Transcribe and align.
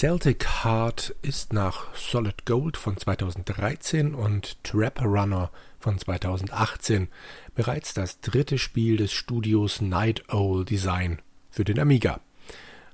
Celtic 0.00 0.64
Heart 0.64 1.14
ist 1.20 1.52
nach 1.52 1.94
Solid 1.94 2.46
Gold 2.46 2.78
von 2.78 2.96
2013 2.96 4.14
und 4.14 4.56
Trap 4.64 5.02
Runner 5.02 5.50
von 5.78 5.98
2018 5.98 7.08
bereits 7.54 7.92
das 7.92 8.18
dritte 8.22 8.56
Spiel 8.56 8.96
des 8.96 9.12
Studios 9.12 9.82
Night 9.82 10.26
Owl 10.30 10.64
Design 10.64 11.18
für 11.50 11.64
den 11.64 11.78
Amiga. 11.78 12.20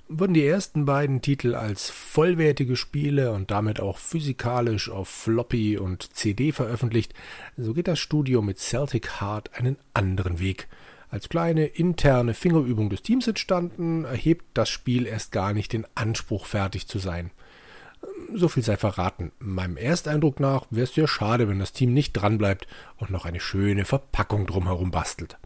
Wurden 0.08 0.34
die 0.34 0.44
ersten 0.44 0.84
beiden 0.84 1.22
Titel 1.22 1.54
als 1.54 1.90
vollwertige 1.90 2.74
Spiele 2.74 3.30
und 3.30 3.52
damit 3.52 3.78
auch 3.78 3.98
physikalisch 3.98 4.90
auf 4.90 5.08
Floppy 5.08 5.78
und 5.78 6.12
CD 6.16 6.50
veröffentlicht, 6.50 7.14
so 7.56 7.72
geht 7.72 7.86
das 7.86 8.00
Studio 8.00 8.42
mit 8.42 8.58
Celtic 8.58 9.20
Heart 9.20 9.54
einen 9.54 9.76
anderen 9.94 10.40
Weg– 10.40 10.66
als 11.10 11.28
kleine 11.28 11.66
interne 11.66 12.34
Fingerübung 12.34 12.90
des 12.90 13.02
Teams 13.02 13.26
entstanden, 13.26 14.04
erhebt 14.04 14.44
das 14.54 14.68
Spiel 14.68 15.06
erst 15.06 15.32
gar 15.32 15.52
nicht 15.52 15.72
den 15.72 15.86
Anspruch, 15.94 16.46
fertig 16.46 16.88
zu 16.88 16.98
sein. 16.98 17.30
So 18.34 18.48
viel 18.48 18.62
sei 18.62 18.76
verraten. 18.76 19.32
Meinem 19.38 19.76
Ersteindruck 19.76 20.40
nach 20.40 20.66
wäre 20.70 20.84
es 20.84 20.94
sehr 20.94 21.08
schade, 21.08 21.48
wenn 21.48 21.58
das 21.58 21.72
Team 21.72 21.94
nicht 21.94 22.12
dranbleibt 22.12 22.66
und 22.96 23.10
noch 23.10 23.24
eine 23.24 23.40
schöne 23.40 23.84
Verpackung 23.84 24.46
drumherum 24.46 24.90
bastelt. 24.90 25.38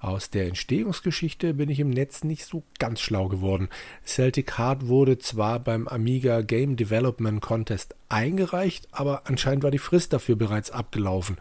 Aus 0.00 0.30
der 0.30 0.46
Entstehungsgeschichte 0.46 1.52
bin 1.52 1.68
ich 1.68 1.78
im 1.78 1.90
Netz 1.90 2.24
nicht 2.24 2.46
so 2.46 2.62
ganz 2.78 3.00
schlau 3.00 3.28
geworden. 3.28 3.68
Celtic 4.06 4.56
Heart 4.56 4.88
wurde 4.88 5.18
zwar 5.18 5.60
beim 5.60 5.86
Amiga 5.88 6.40
Game 6.40 6.76
Development 6.76 7.42
Contest 7.42 7.94
eingereicht, 8.08 8.88
aber 8.92 9.24
anscheinend 9.26 9.62
war 9.62 9.70
die 9.70 9.78
Frist 9.78 10.14
dafür 10.14 10.36
bereits 10.36 10.70
abgelaufen 10.70 11.36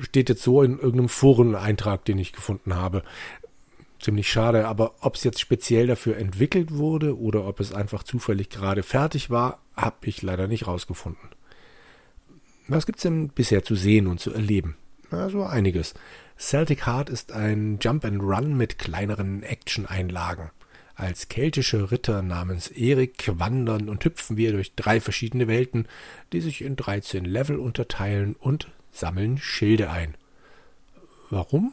steht 0.00 0.28
jetzt 0.28 0.42
so 0.42 0.62
in 0.62 0.78
irgendeinem 0.78 1.08
Foreneintrag, 1.08 2.04
den 2.04 2.18
ich 2.18 2.32
gefunden 2.32 2.74
habe. 2.74 3.02
Ziemlich 4.00 4.30
schade, 4.30 4.66
aber 4.68 4.94
ob 5.00 5.16
es 5.16 5.24
jetzt 5.24 5.40
speziell 5.40 5.86
dafür 5.86 6.16
entwickelt 6.16 6.74
wurde 6.74 7.18
oder 7.18 7.46
ob 7.46 7.60
es 7.60 7.72
einfach 7.72 8.02
zufällig 8.02 8.50
gerade 8.50 8.82
fertig 8.82 9.30
war, 9.30 9.60
habe 9.76 9.96
ich 10.02 10.22
leider 10.22 10.46
nicht 10.46 10.66
rausgefunden. 10.66 11.30
Was 12.68 12.86
gibt's 12.86 13.02
denn 13.02 13.28
bisher 13.28 13.62
zu 13.62 13.74
sehen 13.74 14.06
und 14.06 14.20
zu 14.20 14.32
erleben? 14.32 14.76
Also 15.10 15.44
einiges. 15.44 15.94
Celtic 16.38 16.86
Heart 16.86 17.10
ist 17.10 17.32
ein 17.32 17.78
Jump 17.80 18.04
and 18.04 18.20
Run 18.20 18.56
mit 18.56 18.78
kleineren 18.78 19.42
Action-Einlagen. 19.42 20.50
Als 20.96 21.28
keltische 21.28 21.90
Ritter 21.90 22.22
namens 22.22 22.68
Erik 22.68 23.30
wandern 23.38 23.88
und 23.88 24.04
hüpfen 24.04 24.36
wir 24.36 24.52
durch 24.52 24.74
drei 24.74 25.00
verschiedene 25.00 25.48
Welten, 25.48 25.88
die 26.32 26.40
sich 26.40 26.62
in 26.62 26.76
13 26.76 27.24
Level 27.24 27.58
unterteilen 27.58 28.36
und 28.38 28.68
sammeln 28.94 29.38
Schilde 29.38 29.90
ein. 29.90 30.14
Warum? 31.30 31.72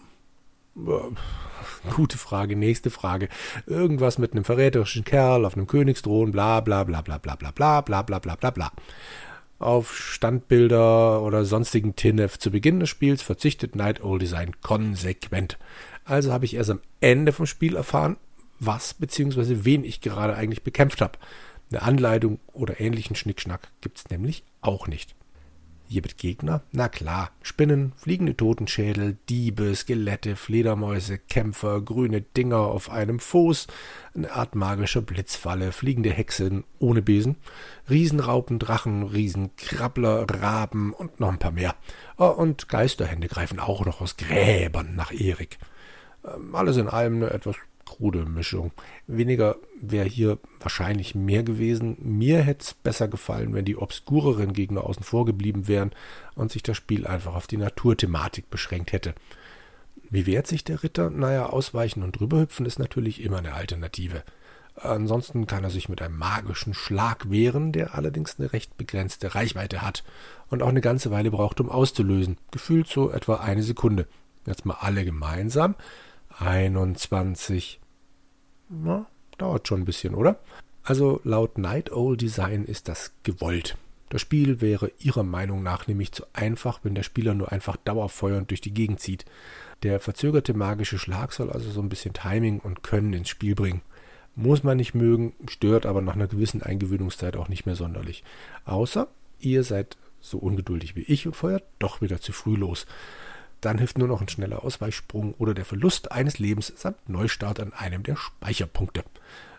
Gute 1.95 2.17
Frage, 2.17 2.55
nächste 2.55 2.89
Frage. 2.89 3.29
Irgendwas 3.65 4.17
mit 4.17 4.31
einem 4.33 4.43
verräterischen 4.43 5.03
Kerl 5.03 5.45
auf 5.45 5.55
einem 5.55 5.67
Königsthron, 5.67 6.31
bla 6.31 6.61
bla 6.61 6.83
bla 6.83 7.01
bla 7.01 7.17
bla 7.17 7.35
bla 7.35 7.51
bla 7.51 7.81
bla 7.81 8.01
bla 8.01 8.19
bla 8.19 8.35
bla 8.35 8.49
bla. 8.49 8.71
Auf 9.59 9.95
Standbilder 9.95 11.21
oder 11.21 11.45
sonstigen 11.45 11.95
TINF 11.95 12.39
zu 12.39 12.49
Beginn 12.49 12.79
des 12.79 12.89
Spiels 12.89 13.21
verzichtet 13.21 13.75
Night 13.75 14.01
Owl 14.01 14.17
Design 14.17 14.59
konsequent. 14.61 15.59
Also 16.05 16.31
habe 16.33 16.45
ich 16.45 16.55
erst 16.55 16.71
am 16.71 16.79
Ende 16.99 17.31
vom 17.31 17.45
Spiel 17.45 17.75
erfahren, 17.75 18.17
was 18.59 18.95
bzw. 18.95 19.59
wen 19.63 19.83
ich 19.83 20.01
gerade 20.01 20.35
eigentlich 20.35 20.63
bekämpft 20.63 21.01
habe. 21.01 21.19
Eine 21.69 21.83
Anleitung 21.83 22.39
oder 22.53 22.79
ähnlichen 22.81 23.15
Schnickschnack 23.15 23.67
gibt 23.81 23.99
es 23.99 24.09
nämlich 24.09 24.43
auch 24.61 24.87
nicht. 24.87 25.15
Mit 25.95 26.17
Gegner? 26.17 26.61
Na 26.71 26.87
klar. 26.87 27.31
Spinnen, 27.41 27.91
fliegende 27.97 28.37
Totenschädel, 28.37 29.17
Diebe, 29.27 29.75
Skelette, 29.75 30.35
Fledermäuse, 30.37 31.17
Kämpfer, 31.17 31.81
grüne 31.81 32.21
Dinger 32.21 32.59
auf 32.59 32.89
einem 32.89 33.19
Fuß, 33.19 33.67
eine 34.15 34.31
Art 34.31 34.55
magischer 34.55 35.01
Blitzfalle, 35.01 35.71
fliegende 35.73 36.11
Hexen 36.11 36.63
ohne 36.79 37.01
Besen, 37.01 37.35
Riesenraupen, 37.89 38.57
Drachen, 38.57 39.03
Riesenkrabbler, 39.03 40.25
Raben 40.29 40.93
und 40.93 41.19
noch 41.19 41.29
ein 41.29 41.39
paar 41.39 41.51
mehr. 41.51 41.75
Oh, 42.17 42.27
und 42.27 42.69
Geisterhände 42.69 43.27
greifen 43.27 43.59
auch 43.59 43.85
noch 43.85 43.99
aus 43.99 44.15
Gräbern 44.15 44.95
nach 44.95 45.11
Erik. 45.11 45.57
Ähm, 46.25 46.55
alles 46.55 46.77
in 46.77 46.87
allem 46.87 47.15
eine 47.15 47.31
etwas 47.31 47.57
krude 48.01 48.25
Mischung. 48.25 48.71
Weniger 49.05 49.57
wäre 49.79 50.07
hier 50.07 50.39
wahrscheinlich 50.59 51.13
mehr 51.13 51.43
gewesen. 51.43 51.97
Mir 51.99 52.41
hätte 52.41 52.63
es 52.63 52.73
besser 52.73 53.07
gefallen, 53.07 53.53
wenn 53.53 53.63
die 53.63 53.77
obskureren 53.77 54.53
Gegner 54.53 54.85
außen 54.85 55.03
vor 55.03 55.25
geblieben 55.25 55.67
wären 55.67 55.91
und 56.33 56.51
sich 56.51 56.63
das 56.63 56.77
Spiel 56.77 57.05
einfach 57.05 57.35
auf 57.35 57.45
die 57.45 57.57
Naturthematik 57.57 58.49
beschränkt 58.49 58.91
hätte. 58.91 59.13
Wie 60.09 60.25
wehrt 60.25 60.47
sich 60.47 60.63
der 60.63 60.81
Ritter? 60.81 61.11
Naja, 61.11 61.45
ausweichen 61.45 62.01
und 62.01 62.19
drüberhüpfen 62.19 62.65
ist 62.65 62.79
natürlich 62.79 63.21
immer 63.21 63.37
eine 63.37 63.53
Alternative. 63.53 64.23
Ansonsten 64.73 65.45
kann 65.45 65.63
er 65.63 65.69
sich 65.69 65.87
mit 65.87 66.01
einem 66.01 66.17
magischen 66.17 66.73
Schlag 66.73 67.29
wehren, 67.29 67.71
der 67.71 67.93
allerdings 67.93 68.39
eine 68.39 68.51
recht 68.51 68.77
begrenzte 68.77 69.35
Reichweite 69.35 69.83
hat 69.83 70.03
und 70.49 70.63
auch 70.63 70.69
eine 70.69 70.81
ganze 70.81 71.11
Weile 71.11 71.29
braucht, 71.29 71.61
um 71.61 71.69
auszulösen. 71.69 72.39
Gefühlt 72.49 72.87
so 72.87 73.11
etwa 73.11 73.35
eine 73.35 73.61
Sekunde. 73.61 74.07
Jetzt 74.47 74.65
mal 74.65 74.77
alle 74.79 75.05
gemeinsam. 75.05 75.75
21, 76.39 77.80
na, 78.71 79.05
dauert 79.37 79.67
schon 79.67 79.81
ein 79.81 79.85
bisschen, 79.85 80.15
oder? 80.15 80.39
Also 80.83 81.21
laut 81.23 81.57
Night 81.57 81.91
Owl 81.91 82.17
Design 82.17 82.65
ist 82.65 82.87
das 82.87 83.11
gewollt. 83.23 83.77
Das 84.09 84.21
Spiel 84.21 84.59
wäre 84.59 84.91
ihrer 84.99 85.23
Meinung 85.23 85.63
nach 85.63 85.87
nämlich 85.87 86.11
zu 86.11 86.25
einfach, 86.33 86.79
wenn 86.83 86.95
der 86.95 87.03
Spieler 87.03 87.33
nur 87.33 87.51
einfach 87.51 87.77
dauerfeuernd 87.77 88.49
durch 88.49 88.61
die 88.61 88.73
Gegend 88.73 88.99
zieht. 88.99 89.25
Der 89.83 89.99
verzögerte 89.99 90.53
magische 90.53 90.99
Schlag 90.99 91.33
soll 91.33 91.49
also 91.49 91.71
so 91.71 91.81
ein 91.81 91.89
bisschen 91.89 92.13
Timing 92.13 92.59
und 92.59 92.83
Können 92.83 93.13
ins 93.13 93.29
Spiel 93.29 93.55
bringen. 93.55 93.81
Muss 94.35 94.63
man 94.63 94.77
nicht 94.77 94.95
mögen, 94.95 95.33
stört 95.47 95.85
aber 95.85 96.01
nach 96.01 96.15
einer 96.15 96.27
gewissen 96.27 96.61
Eingewöhnungszeit 96.61 97.35
auch 97.35 97.47
nicht 97.47 97.65
mehr 97.65 97.75
sonderlich. 97.75 98.23
Außer 98.65 99.07
ihr 99.39 99.63
seid 99.63 99.97
so 100.19 100.37
ungeduldig 100.37 100.95
wie 100.95 101.01
ich 101.03 101.25
und 101.25 101.35
feuert 101.35 101.63
doch 101.79 102.01
wieder 102.01 102.21
zu 102.21 102.31
früh 102.31 102.55
los. 102.55 102.85
Dann 103.61 103.77
hilft 103.77 103.97
nur 103.97 104.07
noch 104.07 104.21
ein 104.21 104.29
schneller 104.29 104.63
Ausweichsprung 104.63 105.33
oder 105.35 105.53
der 105.53 105.65
Verlust 105.65 106.11
eines 106.11 106.39
Lebens 106.39 106.73
samt 106.75 107.07
Neustart 107.07 107.59
an 107.59 107.73
einem 107.73 108.03
der 108.03 108.15
Speicherpunkte. 108.15 109.03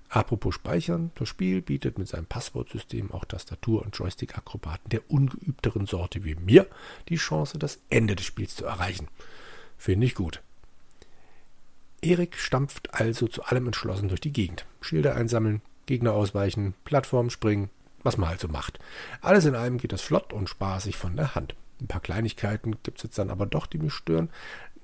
Apropos 0.09 0.55
Speichern, 0.55 1.11
das 1.15 1.29
Spiel 1.29 1.63
bietet 1.63 1.99
mit 1.99 2.07
seinem 2.07 2.27
Passwortsystem 2.27 3.13
auch 3.13 3.25
Tastatur- 3.25 3.83
und 3.83 3.97
Joystick-Akrobaten 3.97 4.91
der 4.91 5.11
ungeübteren 5.11 5.87
Sorte 5.87 6.25
wie 6.25 6.35
mir 6.35 6.67
die 7.09 7.17
Chance, 7.17 7.59
das 7.59 7.81
Ende 7.89 8.15
des 8.15 8.27
Spiels 8.27 8.55
zu 8.55 8.67
erreichen. 8.67 9.09
Finde 9.79 10.07
ich 10.07 10.15
gut. 10.15 10.43
Erik 12.03 12.37
stampft 12.37 12.93
also 12.93 13.27
zu 13.29 13.45
allem 13.45 13.67
entschlossen 13.67 14.09
durch 14.09 14.21
die 14.21 14.33
Gegend. 14.33 14.67
Schilder 14.81 15.15
einsammeln, 15.15 15.63
Gegner 15.87 16.13
ausweichen, 16.13 16.75
Plattformen 16.85 17.31
springen, 17.31 17.71
was 18.03 18.19
man 18.19 18.29
halt 18.29 18.41
so 18.41 18.49
macht. 18.49 18.81
Alles 19.21 19.45
in 19.47 19.55
allem 19.55 19.79
geht 19.79 19.93
das 19.93 20.03
flott 20.03 20.33
und 20.33 20.49
spaßig 20.49 20.97
von 20.97 21.17
der 21.17 21.35
Hand. 21.35 21.55
Ein 21.83 21.89
paar 21.89 22.01
Kleinigkeiten 22.01 22.77
gibt 22.83 22.99
es 22.99 23.05
jetzt 23.05 23.19
dann 23.19 23.31
aber 23.31 23.47
doch, 23.47 23.67
die 23.67 23.79
mich 23.79 23.93
stören. 23.93 24.31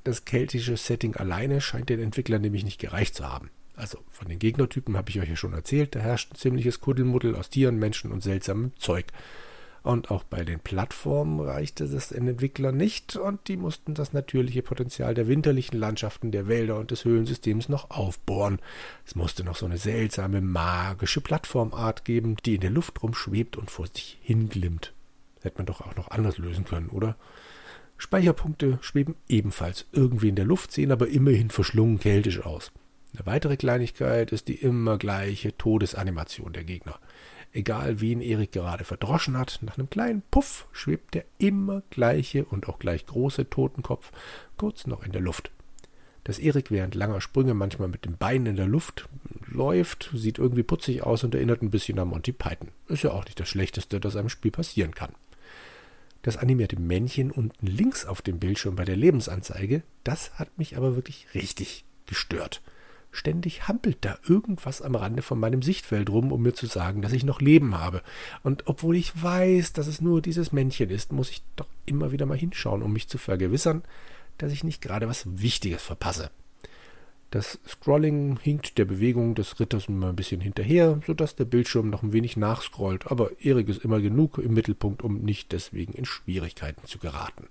Das 0.04 0.24
keltische 0.24 0.76
Setting 0.76 1.16
alleine 1.16 1.60
scheint 1.60 1.88
den 1.88 2.00
Entwicklern 2.00 2.42
nämlich 2.42 2.64
nicht 2.64 2.80
gereicht 2.80 3.14
zu 3.14 3.28
haben. 3.28 3.50
Also 3.76 3.98
von 4.10 4.28
den 4.28 4.40
Gegnertypen 4.40 4.96
habe 4.96 5.10
ich 5.10 5.20
euch 5.20 5.28
ja 5.28 5.36
schon 5.36 5.52
erzählt, 5.52 5.94
da 5.94 6.00
herrscht 6.00 6.32
ein 6.32 6.36
ziemliches 6.36 6.80
Kuddelmuddel 6.80 7.36
aus 7.36 7.50
Tieren, 7.50 7.78
Menschen 7.78 8.10
und 8.10 8.22
seltsamem 8.22 8.72
Zeug. 8.76 9.06
Und 9.84 10.10
auch 10.10 10.24
bei 10.24 10.44
den 10.44 10.58
Plattformen 10.58 11.40
reichte 11.40 11.84
es 11.84 12.08
den 12.08 12.26
Entwicklern 12.26 12.76
nicht 12.76 13.16
und 13.16 13.46
die 13.46 13.56
mussten 13.56 13.94
das 13.94 14.12
natürliche 14.12 14.62
Potenzial 14.62 15.14
der 15.14 15.28
winterlichen 15.28 15.78
Landschaften, 15.78 16.32
der 16.32 16.48
Wälder 16.48 16.78
und 16.78 16.90
des 16.90 17.04
Höhlensystems 17.04 17.68
noch 17.68 17.90
aufbohren. 17.90 18.58
Es 19.06 19.14
musste 19.14 19.44
noch 19.44 19.56
so 19.56 19.66
eine 19.66 19.78
seltsame, 19.78 20.40
magische 20.40 21.20
Plattformart 21.20 22.04
geben, 22.04 22.36
die 22.44 22.56
in 22.56 22.60
der 22.60 22.70
Luft 22.70 23.02
rumschwebt 23.02 23.56
und 23.56 23.70
vor 23.70 23.86
sich 23.86 24.18
hinglimmt. 24.20 24.92
Hätte 25.42 25.58
man 25.58 25.66
doch 25.66 25.80
auch 25.80 25.96
noch 25.96 26.10
anders 26.10 26.38
lösen 26.38 26.64
können, 26.64 26.88
oder? 26.88 27.16
Speicherpunkte 27.96 28.78
schweben 28.80 29.16
ebenfalls 29.28 29.86
irgendwie 29.92 30.28
in 30.28 30.36
der 30.36 30.44
Luft, 30.44 30.72
sehen 30.72 30.92
aber 30.92 31.08
immerhin 31.08 31.50
verschlungen 31.50 31.98
keltisch 31.98 32.44
aus. 32.44 32.70
Eine 33.14 33.26
weitere 33.26 33.56
Kleinigkeit 33.56 34.32
ist 34.32 34.48
die 34.48 34.54
immer 34.54 34.98
gleiche 34.98 35.56
Todesanimation 35.56 36.52
der 36.52 36.64
Gegner. 36.64 36.98
Egal 37.52 38.00
wen 38.00 38.20
Erik 38.20 38.52
gerade 38.52 38.84
verdroschen 38.84 39.36
hat, 39.36 39.60
nach 39.62 39.78
einem 39.78 39.88
kleinen 39.88 40.22
Puff 40.30 40.68
schwebt 40.72 41.14
der 41.14 41.24
immer 41.38 41.82
gleiche 41.90 42.44
und 42.44 42.68
auch 42.68 42.78
gleich 42.78 43.06
große 43.06 43.48
Totenkopf 43.48 44.12
kurz 44.56 44.86
noch 44.86 45.02
in 45.02 45.12
der 45.12 45.22
Luft. 45.22 45.50
Dass 46.24 46.38
Erik 46.38 46.70
während 46.70 46.94
langer 46.94 47.22
Sprünge 47.22 47.54
manchmal 47.54 47.88
mit 47.88 48.04
den 48.04 48.18
Beinen 48.18 48.46
in 48.46 48.56
der 48.56 48.66
Luft 48.66 49.08
läuft, 49.46 50.10
sieht 50.14 50.38
irgendwie 50.38 50.62
putzig 50.62 51.02
aus 51.02 51.24
und 51.24 51.34
erinnert 51.34 51.62
ein 51.62 51.70
bisschen 51.70 51.98
an 51.98 52.08
Monty 52.08 52.32
Python. 52.32 52.68
Ist 52.86 53.02
ja 53.02 53.12
auch 53.12 53.24
nicht 53.24 53.40
das 53.40 53.48
Schlechteste, 53.48 53.98
das 53.98 54.14
einem 54.14 54.28
Spiel 54.28 54.50
passieren 54.50 54.94
kann. 54.94 55.14
Das 56.22 56.36
animierte 56.36 56.78
Männchen 56.78 57.30
unten 57.30 57.66
links 57.66 58.04
auf 58.04 58.22
dem 58.22 58.38
Bildschirm 58.38 58.76
bei 58.76 58.84
der 58.84 58.96
Lebensanzeige, 58.96 59.82
das 60.04 60.38
hat 60.38 60.58
mich 60.58 60.76
aber 60.76 60.96
wirklich 60.96 61.26
richtig 61.34 61.84
gestört. 62.06 62.60
Ständig 63.10 63.68
hampelt 63.68 63.98
da 64.02 64.18
irgendwas 64.28 64.82
am 64.82 64.94
Rande 64.94 65.22
von 65.22 65.40
meinem 65.40 65.62
Sichtfeld 65.62 66.10
rum, 66.10 66.30
um 66.30 66.42
mir 66.42 66.52
zu 66.52 66.66
sagen, 66.66 67.00
dass 67.00 67.12
ich 67.12 67.24
noch 67.24 67.40
Leben 67.40 67.78
habe. 67.78 68.02
Und 68.42 68.66
obwohl 68.66 68.96
ich 68.96 69.22
weiß, 69.22 69.72
dass 69.72 69.86
es 69.86 70.00
nur 70.00 70.20
dieses 70.20 70.52
Männchen 70.52 70.90
ist, 70.90 71.12
muss 71.12 71.30
ich 71.30 71.42
doch 71.56 71.68
immer 71.86 72.12
wieder 72.12 72.26
mal 72.26 72.36
hinschauen, 72.36 72.82
um 72.82 72.92
mich 72.92 73.08
zu 73.08 73.16
vergewissern, 73.16 73.82
dass 74.36 74.52
ich 74.52 74.62
nicht 74.62 74.82
gerade 74.82 75.08
was 75.08 75.40
Wichtiges 75.40 75.82
verpasse. 75.82 76.30
Das 77.30 77.58
Scrolling 77.68 78.38
hinkt 78.40 78.78
der 78.78 78.86
Bewegung 78.86 79.34
des 79.34 79.60
Ritters 79.60 79.88
immer 79.88 80.08
ein 80.08 80.16
bisschen 80.16 80.40
hinterher, 80.40 80.98
sodass 81.06 81.36
der 81.36 81.44
Bildschirm 81.44 81.90
noch 81.90 82.02
ein 82.02 82.14
wenig 82.14 82.38
nachscrollt, 82.38 83.10
aber 83.10 83.32
Erik 83.40 83.68
ist 83.68 83.84
immer 83.84 84.00
genug 84.00 84.38
im 84.38 84.54
Mittelpunkt, 84.54 85.02
um 85.02 85.20
nicht 85.20 85.52
deswegen 85.52 85.92
in 85.92 86.06
Schwierigkeiten 86.06 86.86
zu 86.86 86.98
geraten. 86.98 87.48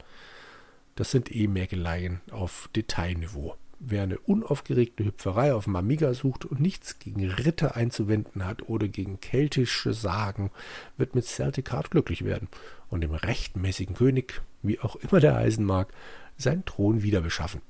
Das 0.95 1.11
sind 1.11 1.33
eh 1.33 1.47
Mäkeleien 1.47 2.21
auf 2.31 2.71
Detailniveau. 2.75 3.55
Wer 3.79 4.01
eine 4.01 4.17
unaufgeregte 4.17 5.05
Hüpferei 5.05 5.53
auf 5.53 5.65
dem 5.65 5.75
Amiga 5.75 6.15
sucht 6.15 6.45
und 6.45 6.59
nichts 6.59 6.97
gegen 6.97 7.29
Ritter 7.29 7.75
einzuwenden 7.75 8.45
hat 8.45 8.67
oder 8.67 8.87
gegen 8.87 9.21
keltische 9.21 9.93
Sagen, 9.93 10.49
wird 10.97 11.13
mit 11.13 11.25
Celtic 11.25 11.71
Heart 11.71 11.91
glücklich 11.91 12.25
werden 12.25 12.47
und 12.89 13.01
dem 13.01 13.13
rechtmäßigen 13.13 13.95
König, 13.95 14.41
wie 14.63 14.79
auch 14.79 14.95
immer 14.95 15.19
der 15.19 15.35
heißen 15.35 15.63
mag, 15.63 15.93
seinen 16.35 16.65
Thron 16.65 17.03
wieder 17.03 17.21
beschaffen. 17.21 17.61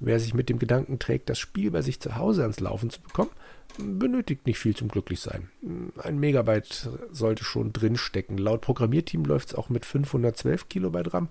Wer 0.00 0.18
sich 0.18 0.32
mit 0.32 0.48
dem 0.48 0.58
Gedanken 0.58 0.98
trägt, 0.98 1.28
das 1.28 1.38
Spiel 1.38 1.70
bei 1.70 1.82
sich 1.82 2.00
zu 2.00 2.16
Hause 2.16 2.42
ans 2.42 2.58
Laufen 2.58 2.88
zu 2.88 3.02
bekommen, 3.02 3.30
benötigt 3.78 4.46
nicht 4.46 4.58
viel 4.58 4.74
zum 4.74 4.88
Glücklichsein. 4.88 5.50
Ein 6.02 6.18
Megabyte 6.18 6.88
sollte 7.10 7.44
schon 7.44 7.74
drinstecken. 7.74 8.38
Laut 8.38 8.62
Programmierteam 8.62 9.24
läuft 9.24 9.48
es 9.48 9.54
auch 9.54 9.68
mit 9.68 9.84
512 9.84 10.70
Kilobyte 10.70 11.12
RAM, 11.12 11.28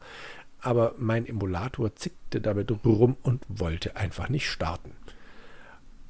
aber 0.61 0.93
mein 0.97 1.25
Emulator 1.25 1.95
zickte 1.95 2.41
damit 2.41 2.71
rum 2.85 3.17
und 3.23 3.43
wollte 3.49 3.95
einfach 3.95 4.29
nicht 4.29 4.47
starten. 4.47 4.91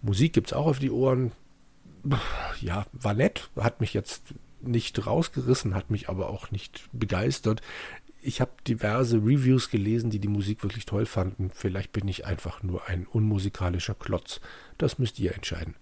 Musik 0.01 0.33
gibt 0.33 0.47
es 0.47 0.53
auch 0.53 0.65
auf 0.65 0.79
die 0.79 0.91
Ohren. 0.91 1.31
Ja, 2.61 2.85
war 2.91 3.13
nett, 3.13 3.49
hat 3.55 3.79
mich 3.79 3.93
jetzt 3.93 4.33
nicht 4.61 5.05
rausgerissen, 5.05 5.75
hat 5.75 5.89
mich 5.89 6.09
aber 6.09 6.29
auch 6.29 6.51
nicht 6.51 6.89
begeistert 6.91 7.61
ich 8.21 8.41
habe 8.41 8.51
diverse 8.67 9.17
Reviews 9.17 9.69
gelesen, 9.69 10.09
die 10.09 10.19
die 10.19 10.27
Musik 10.27 10.63
wirklich 10.63 10.85
toll 10.85 11.05
fanden. 11.05 11.51
Vielleicht 11.53 11.91
bin 11.91 12.07
ich 12.07 12.25
einfach 12.25 12.63
nur 12.63 12.87
ein 12.87 13.07
unmusikalischer 13.07 13.95
Klotz. 13.95 14.41
Das 14.77 14.99
müsst 14.99 15.19
ihr 15.19 15.33
entscheiden. 15.33 15.75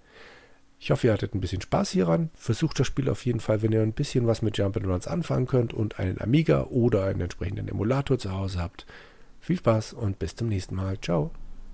Ich 0.80 0.92
hoffe, 0.92 1.08
ihr 1.08 1.14
hattet 1.14 1.34
ein 1.34 1.42
bisschen 1.42 1.62
Spaß 1.62 1.90
hieran. 1.92 2.30
Versucht 2.36 2.80
das 2.80 2.88
Spiel 2.88 3.10
auf 3.10 3.26
jeden 3.26 3.40
Fall, 3.40 3.62
wenn 3.62 3.72
ihr 3.72 3.82
ein 3.82 3.94
bisschen 3.94 4.28
was 4.28 4.42
mit 4.42 4.58
Jump'n'Runs 4.58 5.08
anfangen 5.08 5.48
könnt 5.48 5.74
und 5.74 6.00
einen 6.00 6.22
Amiga 6.22 6.66
oder 6.66 7.06
einen 7.06 7.22
entsprechenden 7.22 7.68
Emulator 7.68 8.20
zu 8.20 8.32
Hause 8.32 8.60
habt. 8.60 8.86
Viel 9.40 9.58
Spaß 9.58 9.94
und 9.94 10.20
bis 10.20 10.36
zum 10.36 10.50
nächsten 10.50 10.76
Mal. 10.76 11.00
Ciao. 11.02 11.32